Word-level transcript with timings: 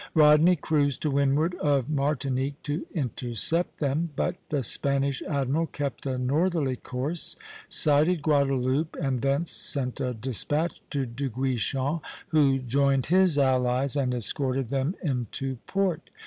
Rodney 0.15 0.55
cruised 0.55 1.03
to 1.03 1.11
windward 1.11 1.53
of 1.59 1.87
Martinique 1.87 2.59
to 2.63 2.87
intercept 2.95 3.77
them; 3.79 4.09
but 4.15 4.33
the 4.49 4.63
Spanish 4.63 5.21
admiral 5.21 5.67
kept 5.67 6.07
a 6.07 6.17
northerly 6.17 6.75
course, 6.75 7.35
sighted 7.69 8.23
Guadeloupe, 8.23 8.97
and 8.99 9.21
thence 9.21 9.51
sent 9.51 10.01
a 10.01 10.15
despatch 10.15 10.81
to 10.89 11.05
De 11.05 11.29
Guichen, 11.29 11.99
who 12.29 12.57
joined 12.57 13.05
his 13.13 13.37
allies 13.37 13.95
and 13.95 14.11
escorted 14.15 14.69
them 14.69 14.95
into 15.03 15.57
port. 15.67 16.09